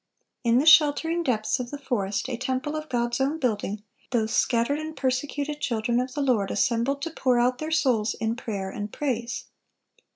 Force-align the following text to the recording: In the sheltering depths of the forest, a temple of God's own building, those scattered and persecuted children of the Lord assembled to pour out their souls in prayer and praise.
In 0.43 0.57
the 0.57 0.65
sheltering 0.65 1.21
depths 1.21 1.59
of 1.59 1.69
the 1.69 1.77
forest, 1.77 2.27
a 2.27 2.35
temple 2.35 2.75
of 2.75 2.89
God's 2.89 3.21
own 3.21 3.37
building, 3.37 3.83
those 4.09 4.33
scattered 4.33 4.79
and 4.79 4.95
persecuted 4.97 5.61
children 5.61 5.99
of 5.99 6.15
the 6.15 6.23
Lord 6.23 6.49
assembled 6.49 7.03
to 7.03 7.11
pour 7.11 7.37
out 7.39 7.59
their 7.59 7.69
souls 7.69 8.15
in 8.15 8.35
prayer 8.35 8.71
and 8.71 8.91
praise. 8.91 9.45